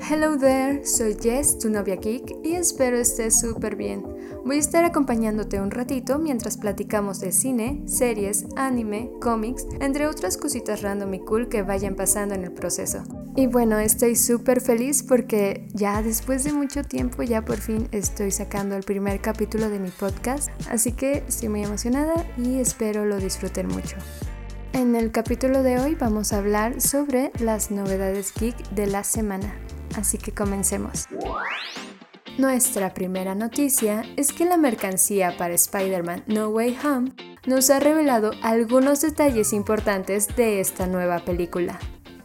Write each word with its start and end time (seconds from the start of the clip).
Hello 0.00 0.38
there, 0.38 0.86
soy 0.86 1.16
Jess, 1.20 1.58
tu 1.58 1.68
novia 1.68 1.96
geek, 1.96 2.36
y 2.44 2.54
espero 2.54 2.96
estés 2.96 3.40
súper 3.40 3.76
bien. 3.76 4.06
Voy 4.44 4.56
a 4.56 4.60
estar 4.60 4.84
acompañándote 4.84 5.60
un 5.60 5.70
ratito 5.70 6.18
mientras 6.18 6.56
platicamos 6.56 7.20
de 7.20 7.32
cine, 7.32 7.82
series, 7.86 8.46
anime, 8.56 9.10
cómics, 9.20 9.66
entre 9.80 10.06
otras 10.06 10.36
cositas 10.36 10.82
random 10.82 11.12
y 11.14 11.18
cool 11.20 11.48
que 11.48 11.62
vayan 11.62 11.96
pasando 11.96 12.34
en 12.34 12.44
el 12.44 12.52
proceso. 12.52 13.02
Y 13.36 13.48
bueno, 13.48 13.78
estoy 13.78 14.14
súper 14.14 14.60
feliz 14.60 15.02
porque 15.02 15.66
ya 15.74 16.00
después 16.00 16.44
de 16.44 16.52
mucho 16.52 16.84
tiempo 16.84 17.22
ya 17.24 17.44
por 17.44 17.58
fin 17.58 17.88
estoy 17.90 18.30
sacando 18.30 18.76
el 18.76 18.84
primer 18.84 19.20
capítulo 19.20 19.68
de 19.68 19.80
mi 19.80 19.90
podcast, 19.90 20.48
así 20.70 20.92
que 20.92 21.24
estoy 21.28 21.48
muy 21.48 21.64
emocionada 21.64 22.24
y 22.38 22.60
espero 22.60 23.04
lo 23.04 23.18
disfruten 23.18 23.66
mucho. 23.66 23.96
En 24.72 24.94
el 24.94 25.10
capítulo 25.10 25.62
de 25.62 25.80
hoy 25.80 25.96
vamos 25.96 26.32
a 26.32 26.38
hablar 26.38 26.80
sobre 26.80 27.32
las 27.40 27.70
novedades 27.70 28.32
geek 28.32 28.56
de 28.70 28.86
la 28.86 29.02
semana 29.02 29.52
así 29.96 30.18
que 30.18 30.32
comencemos. 30.32 31.06
Nuestra 32.38 32.94
primera 32.94 33.34
noticia 33.34 34.04
es 34.16 34.32
que 34.32 34.44
la 34.44 34.56
mercancía 34.56 35.36
para 35.36 35.54
Spider-Man 35.54 36.22
No 36.28 36.50
Way 36.50 36.78
Home 36.84 37.12
nos 37.46 37.68
ha 37.70 37.80
revelado 37.80 38.30
algunos 38.42 39.00
detalles 39.00 39.52
importantes 39.52 40.28
de 40.36 40.60
esta 40.60 40.86
nueva 40.86 41.18
película. 41.24 41.80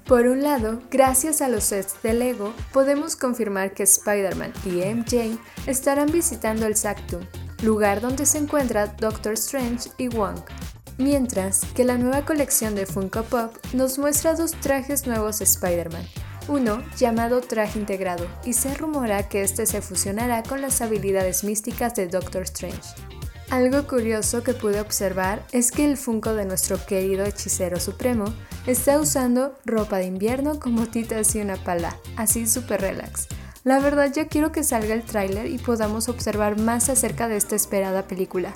Por 0.05 0.27
un 0.27 0.43
lado, 0.43 0.81
gracias 0.91 1.41
a 1.41 1.47
los 1.47 1.63
sets 1.63 1.95
de 2.03 2.13
Lego, 2.13 2.53
podemos 2.73 3.15
confirmar 3.15 3.73
que 3.73 3.83
Spider-Man 3.83 4.51
y 4.65 4.83
MJ 4.85 5.39
estarán 5.65 6.11
visitando 6.11 6.67
el 6.67 6.75
Sactum, 6.75 7.21
lugar 7.63 8.01
donde 8.01 8.25
se 8.25 8.37
encuentra 8.37 8.87
Doctor 8.87 9.33
Strange 9.33 9.89
y 9.97 10.09
Wong. 10.09 10.41
Mientras 10.97 11.65
que 11.73 11.85
la 11.85 11.97
nueva 11.97 12.23
colección 12.23 12.75
de 12.75 12.85
Funko 12.85 13.23
Pop 13.23 13.55
nos 13.73 13.97
muestra 13.97 14.35
dos 14.35 14.51
trajes 14.51 15.07
nuevos 15.07 15.39
de 15.39 15.45
Spider-Man, 15.45 16.05
uno 16.47 16.83
llamado 16.97 17.41
traje 17.41 17.79
integrado, 17.79 18.27
y 18.43 18.53
se 18.53 18.73
rumora 18.73 19.27
que 19.29 19.41
este 19.43 19.65
se 19.65 19.81
fusionará 19.81 20.43
con 20.43 20.61
las 20.61 20.81
habilidades 20.81 21.43
místicas 21.43 21.95
de 21.95 22.07
Doctor 22.07 22.43
Strange. 22.43 22.95
Algo 23.49 23.87
curioso 23.87 24.41
que 24.41 24.53
pude 24.53 24.79
observar 24.79 25.45
es 25.51 25.71
que 25.71 25.85
el 25.85 25.97
Funko 25.97 26.33
de 26.33 26.45
nuestro 26.45 26.83
querido 26.85 27.23
hechicero 27.23 27.79
supremo 27.79 28.25
está 28.65 28.99
usando 28.99 29.53
ropa 29.65 29.97
de 29.97 30.05
invierno 30.05 30.59
con 30.59 30.75
botitas 30.75 31.35
y 31.35 31.41
una 31.41 31.57
pala, 31.57 31.95
así 32.17 32.47
super 32.47 32.81
relax. 32.81 33.27
La 33.63 33.79
verdad 33.79 34.11
ya 34.11 34.27
quiero 34.27 34.51
que 34.51 34.63
salga 34.63 34.93
el 34.93 35.03
tráiler 35.03 35.45
y 35.45 35.57
podamos 35.57 36.09
observar 36.09 36.59
más 36.59 36.89
acerca 36.89 37.27
de 37.27 37.37
esta 37.37 37.55
esperada 37.55 38.07
película. 38.07 38.53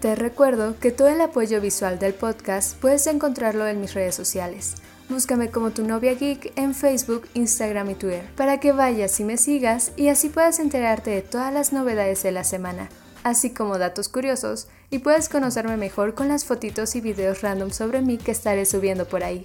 Te 0.00 0.16
recuerdo 0.16 0.78
que 0.78 0.90
todo 0.90 1.08
el 1.08 1.20
apoyo 1.20 1.60
visual 1.60 1.98
del 1.98 2.12
podcast 2.12 2.76
puedes 2.78 3.06
encontrarlo 3.06 3.66
en 3.66 3.80
mis 3.80 3.94
redes 3.94 4.14
sociales. 4.14 4.74
Búscame 5.12 5.50
como 5.50 5.72
tu 5.72 5.84
novia 5.84 6.14
geek 6.14 6.54
en 6.56 6.74
Facebook, 6.74 7.28
Instagram 7.34 7.90
y 7.90 7.94
Twitter, 7.96 8.24
para 8.34 8.60
que 8.60 8.72
vayas 8.72 9.20
y 9.20 9.24
me 9.24 9.36
sigas 9.36 9.92
y 9.94 10.08
así 10.08 10.30
puedas 10.30 10.58
enterarte 10.58 11.10
de 11.10 11.20
todas 11.20 11.52
las 11.52 11.70
novedades 11.70 12.22
de 12.22 12.32
la 12.32 12.44
semana, 12.44 12.88
así 13.22 13.50
como 13.50 13.76
datos 13.76 14.08
curiosos, 14.08 14.68
y 14.88 15.00
puedes 15.00 15.28
conocerme 15.28 15.76
mejor 15.76 16.14
con 16.14 16.28
las 16.28 16.46
fotitos 16.46 16.96
y 16.96 17.02
videos 17.02 17.42
random 17.42 17.72
sobre 17.72 18.00
mí 18.00 18.16
que 18.16 18.30
estaré 18.30 18.64
subiendo 18.64 19.06
por 19.06 19.22
ahí. 19.22 19.44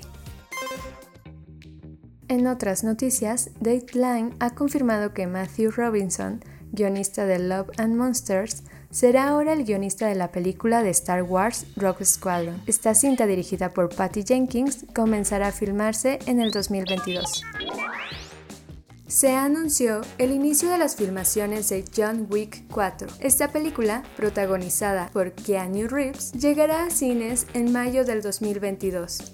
En 2.30 2.48
otras 2.48 2.86
noticias, 2.86 3.50
Dateline 3.60 4.38
ha 4.40 4.52
confirmado 4.52 5.14
que 5.14 5.28
Matthew 5.28 5.72
Robinson, 5.72 6.40
guionista 6.78 7.26
de 7.26 7.40
Love 7.40 7.72
and 7.78 7.96
Monsters, 7.96 8.64
será 8.90 9.28
ahora 9.28 9.52
el 9.52 9.66
guionista 9.66 10.08
de 10.08 10.16
la 10.16 10.32
película 10.32 10.84
de 10.84 10.92
Star 10.92 11.24
Wars 11.24 11.66
Rock 11.76 12.04
Squadron. 12.04 12.62
Esta 12.68 12.94
cinta 12.94 13.28
dirigida 13.28 13.74
por 13.74 13.94
Patty 13.94 14.24
Jenkins 14.24 14.86
comenzará 14.96 15.48
a 15.48 15.52
filmarse 15.52 16.20
en 16.28 16.40
el 16.40 16.52
2022. 16.52 17.44
Se 19.08 19.36
anunció 19.36 20.02
el 20.18 20.32
inicio 20.32 20.70
de 20.70 20.78
las 20.78 20.96
filmaciones 20.96 21.70
de 21.70 21.84
John 21.96 22.28
Wick 22.30 22.66
4. 22.72 23.08
Esta 23.20 23.52
película, 23.52 24.04
protagonizada 24.16 25.10
por 25.14 25.32
Keanu 25.32 25.88
Reeves, 25.88 26.34
llegará 26.34 26.86
a 26.86 26.90
cines 26.90 27.48
en 27.54 27.72
mayo 27.72 28.06
del 28.06 28.22
2022. 28.22 29.34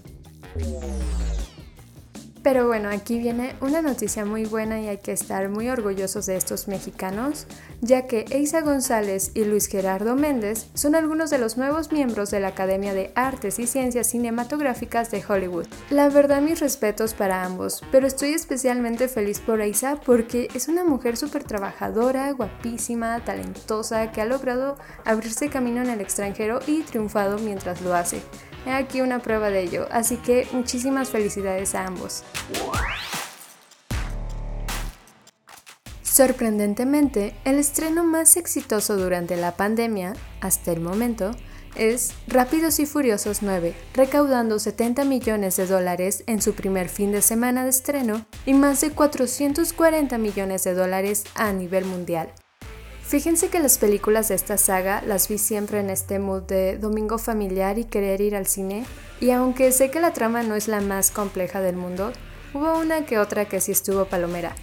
Pero 2.43 2.67
bueno, 2.67 2.89
aquí 2.89 3.19
viene 3.19 3.55
una 3.61 3.81
noticia 3.81 4.25
muy 4.25 4.43
buena 4.43 4.81
y 4.81 4.89
hay 4.89 4.97
que 4.97 5.13
estar 5.13 5.47
muy 5.47 5.69
orgullosos 5.69 6.25
de 6.25 6.35
estos 6.35 6.67
mexicanos, 6.67 7.47
ya 7.79 8.05
que 8.05 8.25
Eisa 8.31 8.59
González 8.59 9.31
y 9.33 9.45
Luis 9.45 9.67
Gerardo 9.67 10.17
Méndez 10.17 10.67
son 10.73 10.95
algunos 10.95 11.29
de 11.29 11.37
los 11.37 11.57
nuevos 11.57 11.93
miembros 11.93 12.31
de 12.31 12.41
la 12.41 12.49
Academia 12.49 12.93
de 12.93 13.13
Artes 13.15 13.59
y 13.59 13.67
Ciencias 13.67 14.07
Cinematográficas 14.07 15.09
de 15.09 15.23
Hollywood. 15.25 15.67
La 15.89 16.09
verdad 16.09 16.41
mis 16.41 16.59
respetos 16.59 17.13
para 17.13 17.45
ambos, 17.45 17.81
pero 17.93 18.07
estoy 18.07 18.33
especialmente 18.33 19.07
feliz 19.07 19.39
por 19.39 19.61
Eisa 19.61 20.01
porque 20.05 20.49
es 20.53 20.67
una 20.67 20.83
mujer 20.83 21.15
súper 21.15 21.45
trabajadora, 21.45 22.29
guapísima, 22.31 23.23
talentosa, 23.23 24.11
que 24.11 24.19
ha 24.19 24.25
logrado 24.25 24.75
abrirse 25.05 25.47
camino 25.47 25.81
en 25.81 25.89
el 25.89 26.01
extranjero 26.01 26.59
y 26.67 26.81
triunfado 26.81 27.39
mientras 27.39 27.81
lo 27.81 27.95
hace. 27.95 28.21
He 28.65 28.71
aquí 28.71 29.01
una 29.01 29.19
prueba 29.19 29.49
de 29.49 29.63
ello, 29.63 29.87
así 29.91 30.17
que 30.17 30.47
muchísimas 30.53 31.09
felicidades 31.09 31.75
a 31.75 31.85
ambos. 31.85 32.23
Sorprendentemente, 36.01 37.35
el 37.43 37.55
estreno 37.55 38.03
más 38.03 38.37
exitoso 38.37 38.97
durante 38.97 39.35
la 39.35 39.57
pandemia, 39.57 40.13
hasta 40.41 40.71
el 40.71 40.79
momento, 40.79 41.31
es 41.75 42.13
Rápidos 42.27 42.79
y 42.79 42.85
Furiosos 42.85 43.41
9, 43.41 43.73
recaudando 43.95 44.59
70 44.59 45.05
millones 45.05 45.57
de 45.57 45.65
dólares 45.65 46.23
en 46.27 46.41
su 46.41 46.53
primer 46.53 46.87
fin 46.89 47.11
de 47.11 47.21
semana 47.21 47.63
de 47.63 47.71
estreno 47.71 48.25
y 48.45 48.53
más 48.53 48.81
de 48.81 48.91
440 48.91 50.17
millones 50.19 50.63
de 50.63 50.73
dólares 50.75 51.23
a 51.33 51.51
nivel 51.51 51.85
mundial. 51.85 52.31
Fíjense 53.13 53.49
que 53.49 53.59
las 53.59 53.77
películas 53.77 54.29
de 54.29 54.33
esta 54.33 54.57
saga 54.57 55.03
las 55.05 55.27
vi 55.27 55.37
siempre 55.37 55.79
en 55.79 55.91
este 55.91 56.17
mood 56.17 56.41
de 56.41 56.79
domingo 56.79 57.19
familiar 57.19 57.77
y 57.77 57.83
querer 57.83 58.21
ir 58.21 58.35
al 58.35 58.47
cine, 58.47 58.87
y 59.21 59.29
aunque 59.29 59.71
sé 59.71 59.91
que 59.91 59.99
la 59.99 60.13
trama 60.13 60.41
no 60.41 60.55
es 60.55 60.67
la 60.67 60.81
más 60.81 61.11
compleja 61.11 61.61
del 61.61 61.75
mundo, 61.75 62.11
hubo 62.55 62.75
una 62.79 63.05
que 63.05 63.19
otra 63.19 63.45
que 63.45 63.61
sí 63.61 63.71
estuvo 63.71 64.05
palomera. 64.05 64.55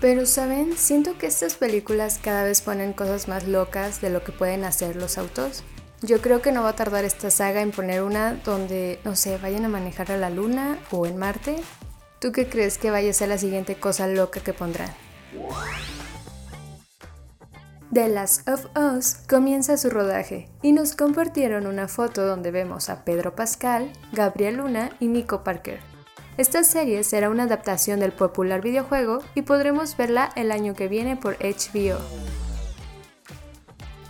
Pero 0.00 0.26
saben, 0.26 0.76
siento 0.76 1.18
que 1.18 1.26
estas 1.26 1.56
películas 1.56 2.20
cada 2.22 2.44
vez 2.44 2.60
ponen 2.60 2.92
cosas 2.92 3.26
más 3.26 3.48
locas 3.48 4.00
de 4.00 4.10
lo 4.10 4.22
que 4.22 4.30
pueden 4.30 4.62
hacer 4.62 4.94
los 4.94 5.18
autos. 5.18 5.64
Yo 6.00 6.20
creo 6.20 6.40
que 6.40 6.52
no 6.52 6.62
va 6.62 6.68
a 6.68 6.76
tardar 6.76 7.04
esta 7.04 7.32
saga 7.32 7.62
en 7.62 7.72
poner 7.72 8.04
una 8.04 8.34
donde, 8.44 9.00
no 9.04 9.16
sé, 9.16 9.38
vayan 9.38 9.64
a 9.64 9.68
manejar 9.68 10.12
a 10.12 10.16
la 10.18 10.30
luna 10.30 10.78
o 10.92 11.04
en 11.04 11.16
Marte. 11.16 11.56
¿Tú 12.20 12.30
qué 12.30 12.48
crees 12.48 12.78
que 12.78 12.92
vaya 12.92 13.10
a 13.10 13.14
ser 13.14 13.28
la 13.28 13.38
siguiente 13.38 13.74
cosa 13.74 14.06
loca 14.06 14.38
que 14.38 14.52
pondrán? 14.52 14.94
The 17.90 18.06
Last 18.06 18.46
of 18.46 18.66
Us 18.76 19.16
comienza 19.30 19.78
su 19.78 19.88
rodaje 19.88 20.50
y 20.60 20.72
nos 20.72 20.94
compartieron 20.94 21.66
una 21.66 21.88
foto 21.88 22.26
donde 22.26 22.50
vemos 22.50 22.90
a 22.90 23.02
Pedro 23.02 23.34
Pascal, 23.34 23.90
Gabriel 24.12 24.58
Luna 24.58 24.90
y 25.00 25.06
Nico 25.06 25.42
Parker. 25.42 25.80
Esta 26.36 26.64
serie 26.64 27.02
será 27.02 27.30
una 27.30 27.44
adaptación 27.44 28.00
del 28.00 28.12
popular 28.12 28.60
videojuego 28.60 29.20
y 29.34 29.40
podremos 29.40 29.96
verla 29.96 30.28
el 30.36 30.52
año 30.52 30.74
que 30.74 30.86
viene 30.86 31.16
por 31.16 31.38
HBO. 31.38 31.98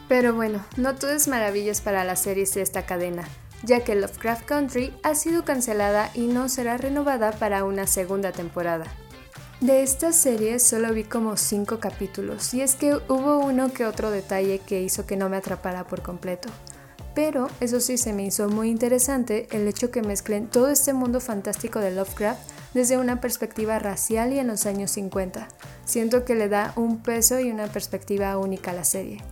Pero 0.08 0.34
bueno, 0.34 0.64
no 0.76 0.96
todo 0.96 1.12
es 1.12 1.28
maravillas 1.28 1.80
para 1.80 2.02
las 2.02 2.20
series 2.20 2.52
de 2.54 2.62
esta 2.62 2.84
cadena, 2.84 3.28
ya 3.62 3.84
que 3.84 3.94
Lovecraft 3.94 4.44
Country 4.44 4.92
ha 5.04 5.14
sido 5.14 5.44
cancelada 5.44 6.10
y 6.14 6.26
no 6.26 6.48
será 6.48 6.78
renovada 6.78 7.30
para 7.30 7.62
una 7.62 7.86
segunda 7.86 8.32
temporada. 8.32 8.86
De 9.60 9.82
esta 9.82 10.12
serie 10.12 10.60
solo 10.60 10.94
vi 10.94 11.02
como 11.02 11.36
5 11.36 11.80
capítulos 11.80 12.54
y 12.54 12.60
es 12.60 12.76
que 12.76 12.94
hubo 12.94 13.40
uno 13.40 13.72
que 13.72 13.86
otro 13.86 14.12
detalle 14.12 14.60
que 14.60 14.82
hizo 14.82 15.04
que 15.04 15.16
no 15.16 15.28
me 15.28 15.36
atrapara 15.36 15.84
por 15.84 16.00
completo. 16.00 16.48
Pero 17.12 17.48
eso 17.58 17.80
sí 17.80 17.98
se 17.98 18.12
me 18.12 18.24
hizo 18.24 18.48
muy 18.48 18.70
interesante 18.70 19.48
el 19.50 19.66
hecho 19.66 19.90
que 19.90 20.00
mezclen 20.00 20.46
todo 20.46 20.68
este 20.68 20.92
mundo 20.92 21.18
fantástico 21.18 21.80
de 21.80 21.90
Lovecraft 21.90 22.38
desde 22.72 22.98
una 22.98 23.20
perspectiva 23.20 23.80
racial 23.80 24.32
y 24.32 24.38
en 24.38 24.46
los 24.46 24.64
años 24.64 24.92
50. 24.92 25.48
Siento 25.84 26.24
que 26.24 26.36
le 26.36 26.48
da 26.48 26.72
un 26.76 27.02
peso 27.02 27.40
y 27.40 27.50
una 27.50 27.66
perspectiva 27.66 28.38
única 28.38 28.70
a 28.70 28.74
la 28.74 28.84
serie. 28.84 29.24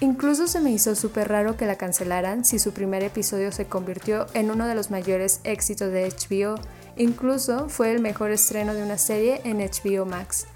Incluso 0.00 0.48
se 0.48 0.60
me 0.60 0.70
hizo 0.70 0.94
súper 0.94 1.28
raro 1.28 1.56
que 1.56 1.66
la 1.66 1.76
cancelaran 1.76 2.44
si 2.44 2.58
su 2.58 2.72
primer 2.72 3.02
episodio 3.02 3.52
se 3.52 3.66
convirtió 3.66 4.26
en 4.34 4.50
uno 4.50 4.66
de 4.66 4.74
los 4.74 4.90
mayores 4.90 5.40
éxitos 5.44 5.92
de 5.92 6.08
HBO 6.08 6.60
Incluso 6.96 7.68
fue 7.68 7.90
el 7.90 8.00
mejor 8.00 8.30
estreno 8.30 8.72
de 8.72 8.82
una 8.82 8.98
serie 8.98 9.40
en 9.44 9.58
HBO 9.58 10.06
Max. 10.06 10.46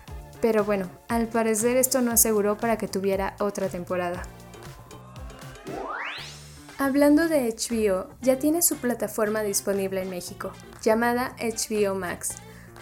Pero 0.41 0.65
bueno, 0.65 0.89
al 1.09 1.27
parecer 1.27 1.77
esto 1.77 2.01
no 2.01 2.13
aseguró 2.13 2.57
para 2.57 2.79
que 2.79 2.87
tuviera 2.87 3.35
otra 3.41 3.69
temporada. 3.69 4.23
Hablando 6.79 7.29
de 7.29 7.53
HBO, 7.53 8.09
ya 8.21 8.39
tiene 8.39 8.63
su 8.63 8.77
plataforma 8.77 9.43
disponible 9.43 10.01
en 10.01 10.11
México, 10.11 10.53
llamada 10.81 11.35
HBO 11.41 11.97
Max. 11.97 12.37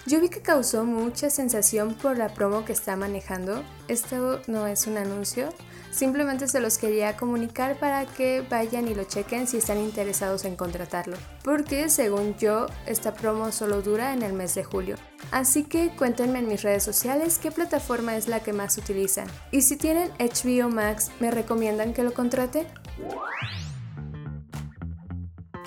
Yo 0.05 0.21
vi 0.21 0.29
que 0.29 0.43
causó 0.43 0.85
mucha 0.85 1.31
sensación 1.31 1.95
por 1.95 2.19
la 2.19 2.29
promo 2.29 2.67
que 2.67 2.75
está 2.75 2.95
manejando. 2.95 3.65
Esto 3.89 4.43
no 4.49 4.67
es 4.67 4.87
un 4.87 4.99
anuncio, 4.99 5.49
simplemente 5.97 6.47
se 6.47 6.61
los 6.61 6.77
quería 6.77 7.17
comunicar 7.17 7.79
para 7.79 8.05
que 8.05 8.43
vayan 8.49 8.87
y 8.87 8.95
lo 8.95 9.05
chequen 9.05 9.47
si 9.47 9.57
están 9.57 9.79
interesados 9.79 10.45
en 10.45 10.55
contratarlo. 10.55 11.17
Porque 11.43 11.89
según 11.89 12.37
yo, 12.37 12.67
esta 12.87 13.15
promo 13.15 13.51
solo 13.51 13.81
dura 13.81 14.13
en 14.13 14.23
el 14.23 14.35
mes 14.35 14.55
de 14.55 14.63
julio. 14.63 14.97
Así 15.31 15.65
que 15.65 15.91
cuéntenme 15.97 16.39
en 16.39 16.49
mis 16.49 16.63
redes 16.63 16.85
sociales 16.85 17.39
qué 17.39 17.51
plataforma 17.51 18.17
es 18.17 18.29
la 18.29 18.41
que 18.41 18.53
más 18.53 18.77
utilizan. 18.77 19.27
Y 19.51 19.63
si 19.63 19.77
tienen 19.77 20.11
HBO 20.19 20.69
Max, 20.69 21.11
¿me 21.19 21.31
recomiendan 21.31 21.95
que 21.95 22.05
lo 22.05 22.13
contrate? 22.13 22.67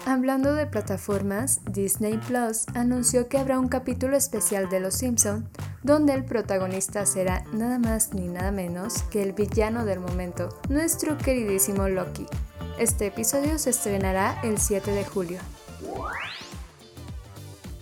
Hablando 0.10 0.56
de 0.56 0.66
plataformas, 0.66 1.62
Disney 1.72 2.18
Plus 2.18 2.66
anunció 2.74 3.28
que 3.28 3.38
habrá 3.38 3.60
un 3.60 3.68
capítulo 3.68 4.18
especial 4.18 4.68
de 4.68 4.80
Los 4.80 4.96
Simpson 4.96 5.48
donde 5.84 6.14
el 6.14 6.26
protagonista 6.26 7.06
será 7.06 7.44
nada 7.54 7.78
más 7.78 8.12
ni 8.16 8.28
nada 8.28 8.52
menos 8.52 9.04
que 9.12 9.22
el 9.22 9.34
villano 9.34 9.86
del 9.86 10.00
momento, 10.00 10.50
nuestro 10.68 11.16
queridísimo 11.20 11.88
Loki. 11.90 12.26
Este 12.80 13.06
episodio 13.06 13.60
se 13.60 13.70
estrenará 13.70 14.42
el 14.42 14.58
7 14.58 14.90
de 14.90 15.06
julio. 15.06 15.40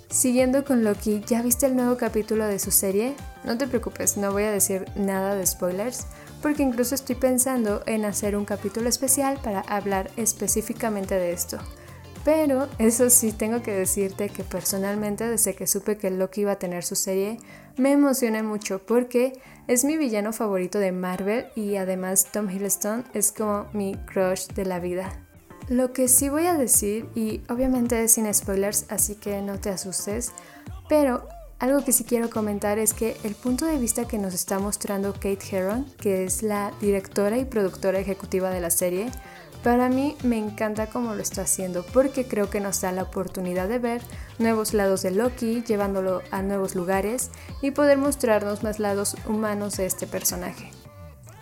Siguiendo 0.09 0.65
con 0.65 0.83
Loki, 0.83 1.23
¿ya 1.25 1.41
viste 1.41 1.65
el 1.65 1.77
nuevo 1.77 1.95
capítulo 1.95 2.45
de 2.45 2.59
su 2.59 2.71
serie? 2.71 3.15
No 3.45 3.57
te 3.57 3.69
preocupes, 3.69 4.17
no 4.17 4.33
voy 4.33 4.43
a 4.43 4.51
decir 4.51 4.83
nada 4.97 5.33
de 5.33 5.45
spoilers, 5.45 6.07
porque 6.41 6.63
incluso 6.63 6.93
estoy 6.93 7.15
pensando 7.15 7.83
en 7.85 8.03
hacer 8.03 8.35
un 8.35 8.43
capítulo 8.43 8.89
especial 8.89 9.39
para 9.41 9.61
hablar 9.61 10.11
específicamente 10.17 11.15
de 11.15 11.31
esto. 11.31 11.57
Pero 12.27 12.67
eso 12.77 13.09
sí, 13.09 13.31
tengo 13.31 13.61
que 13.61 13.71
decirte 13.71 14.27
que 14.27 14.43
personalmente 14.43 15.25
desde 15.25 15.55
que 15.55 15.65
supe 15.65 15.95
que 15.95 16.11
Loki 16.11 16.41
iba 16.41 16.51
a 16.51 16.59
tener 16.59 16.83
su 16.83 16.97
serie, 16.97 17.37
me 17.77 17.93
emocioné 17.93 18.43
mucho 18.43 18.85
porque 18.85 19.39
es 19.69 19.85
mi 19.85 19.95
villano 19.95 20.33
favorito 20.33 20.77
de 20.77 20.91
Marvel 20.91 21.45
y 21.55 21.77
además 21.77 22.27
Tom 22.29 22.49
Hiddleston 22.49 23.05
es 23.13 23.31
como 23.31 23.67
mi 23.71 23.95
crush 23.95 24.47
de 24.47 24.65
la 24.65 24.81
vida. 24.81 25.25
Lo 25.69 25.93
que 25.93 26.09
sí 26.09 26.27
voy 26.27 26.47
a 26.47 26.55
decir, 26.55 27.07
y 27.15 27.39
obviamente 27.47 28.03
es 28.03 28.15
sin 28.15 28.33
spoilers, 28.33 28.87
así 28.89 29.15
que 29.15 29.41
no 29.41 29.57
te 29.61 29.69
asustes, 29.69 30.33
pero 30.89 31.29
algo 31.59 31.85
que 31.85 31.93
sí 31.93 32.03
quiero 32.03 32.29
comentar 32.29 32.77
es 32.77 32.93
que 32.93 33.15
el 33.23 33.35
punto 33.35 33.65
de 33.65 33.77
vista 33.77 34.05
que 34.05 34.17
nos 34.17 34.33
está 34.33 34.59
mostrando 34.59 35.13
Kate 35.13 35.39
Herron, 35.49 35.85
que 35.97 36.25
es 36.25 36.43
la 36.43 36.73
directora 36.81 37.37
y 37.37 37.45
productora 37.45 37.99
ejecutiva 37.99 38.49
de 38.49 38.59
la 38.59 38.69
serie, 38.69 39.09
para 39.63 39.89
mí 39.89 40.15
me 40.23 40.37
encanta 40.37 40.87
cómo 40.87 41.13
lo 41.13 41.21
está 41.21 41.43
haciendo 41.43 41.85
porque 41.93 42.27
creo 42.27 42.49
que 42.49 42.59
nos 42.59 42.81
da 42.81 42.91
la 42.91 43.03
oportunidad 43.03 43.67
de 43.67 43.79
ver 43.79 44.01
nuevos 44.39 44.73
lados 44.73 45.01
de 45.01 45.11
Loki, 45.11 45.63
llevándolo 45.63 46.21
a 46.31 46.41
nuevos 46.41 46.75
lugares 46.75 47.31
y 47.61 47.71
poder 47.71 47.97
mostrarnos 47.97 48.63
más 48.63 48.79
lados 48.79 49.15
humanos 49.27 49.77
de 49.77 49.85
este 49.85 50.07
personaje. 50.07 50.71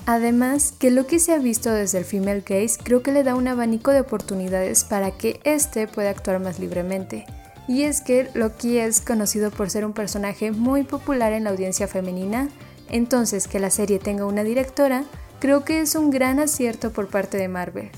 Además, 0.07 0.73
que 0.77 0.91
Loki 0.91 1.19
se 1.19 1.33
ha 1.33 1.39
visto 1.39 1.71
desde 1.71 1.97
el 1.97 2.05
female 2.05 2.41
gaze 2.41 2.77
creo 2.83 3.01
que 3.01 3.11
le 3.11 3.23
da 3.23 3.35
un 3.35 3.47
abanico 3.47 3.91
de 3.91 4.01
oportunidades 4.01 4.83
para 4.83 5.11
que 5.11 5.39
éste 5.43 5.87
pueda 5.87 6.11
actuar 6.11 6.39
más 6.39 6.59
libremente. 6.59 7.25
Y 7.67 7.83
es 7.83 8.01
que 8.01 8.29
Loki 8.35 8.77
es 8.77 9.01
conocido 9.01 9.49
por 9.49 9.71
ser 9.71 9.85
un 9.85 9.93
personaje 9.93 10.51
muy 10.51 10.83
popular 10.83 11.33
en 11.33 11.45
la 11.45 11.49
audiencia 11.49 11.87
femenina, 11.87 12.49
entonces 12.89 13.47
que 13.47 13.59
la 13.59 13.71
serie 13.71 13.97
tenga 13.97 14.25
una 14.25 14.43
directora 14.43 15.05
creo 15.39 15.63
que 15.63 15.81
es 15.81 15.95
un 15.95 16.09
gran 16.09 16.39
acierto 16.39 16.91
por 16.91 17.07
parte 17.07 17.37
de 17.37 17.47
Marvel. 17.47 17.91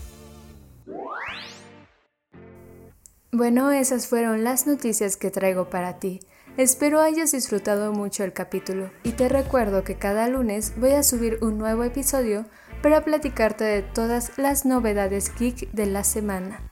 Bueno, 3.37 3.71
esas 3.71 4.07
fueron 4.07 4.43
las 4.43 4.65
noticias 4.65 5.15
que 5.15 5.29
traigo 5.29 5.69
para 5.69 5.99
ti. 5.99 6.21
Espero 6.57 7.01
hayas 7.01 7.33
disfrutado 7.33 7.93
mucho 7.93 8.23
el 8.23 8.33
capítulo 8.33 8.89
y 9.03 9.11
te 9.11 9.29
recuerdo 9.29 9.83
que 9.83 9.93
cada 9.93 10.27
lunes 10.27 10.73
voy 10.77 10.93
a 10.93 11.03
subir 11.03 11.37
un 11.41 11.59
nuevo 11.59 11.83
episodio 11.83 12.47
para 12.81 13.05
platicarte 13.05 13.63
de 13.63 13.83
todas 13.83 14.35
las 14.39 14.65
novedades 14.65 15.31
geek 15.37 15.69
de 15.71 15.85
la 15.85 16.03
semana. 16.03 16.71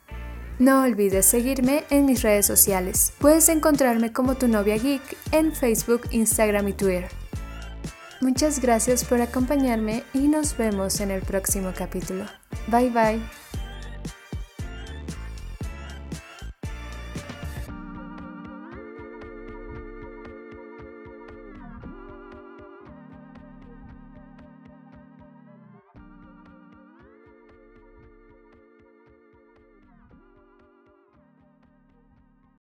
No 0.57 0.81
olvides 0.81 1.27
seguirme 1.27 1.83
en 1.91 2.07
mis 2.07 2.23
redes 2.23 2.47
sociales. 2.47 3.13
Puedes 3.19 3.47
encontrarme 3.50 4.12
como 4.12 4.33
tu 4.33 4.47
novia 4.47 4.77
geek 4.77 5.03
en 5.33 5.53
Facebook, 5.53 6.07
Instagram 6.09 6.69
y 6.69 6.73
Twitter. 6.73 7.09
Muchas 8.21 8.59
gracias 8.59 9.03
por 9.03 9.21
acompañarme 9.21 10.01
y 10.15 10.27
nos 10.29 10.57
vemos 10.57 11.00
en 11.00 11.12
el 11.12 11.21
próximo 11.21 11.73
capítulo. 11.77 12.25
Bye 12.69 12.89
bye. 12.89 13.44